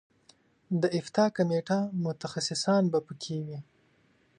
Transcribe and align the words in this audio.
د 0.81 0.83
افتا 0.99 1.25
کمیټه 1.37 1.79
متخصصان 2.03 2.83
به 2.91 2.99
په 3.07 3.13
کې 3.21 3.37
وي. 3.45 3.59